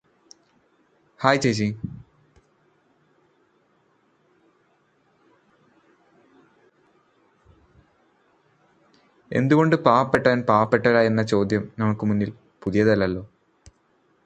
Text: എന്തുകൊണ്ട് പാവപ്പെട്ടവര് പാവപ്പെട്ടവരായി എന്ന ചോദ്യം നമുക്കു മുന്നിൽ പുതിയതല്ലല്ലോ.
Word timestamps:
എന്തുകൊണ്ട് 9.31 9.75
പാവപ്പെട്ടവര് 9.75 10.43
പാവപ്പെട്ടവരായി 10.43 11.07
എന്ന 11.07 11.23
ചോദ്യം 11.23 11.71
നമുക്കു 11.79 12.05
മുന്നിൽ 12.05 12.31
പുതിയതല്ലല്ലോ. 12.63 13.23